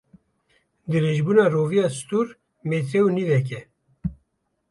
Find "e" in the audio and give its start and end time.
3.59-3.61